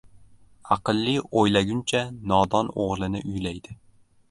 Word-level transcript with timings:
•Aqlli 0.75 1.13
o‘ylanguncha 1.41 2.01
nodon 2.33 2.73
o‘g‘lini 2.87 3.25
uylaydi. 3.35 3.79